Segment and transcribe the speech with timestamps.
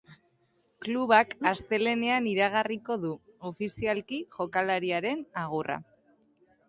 [0.85, 3.13] Klubak astelehenean iragarriko du,
[3.53, 5.81] ofizialki, jokalariaren agurra.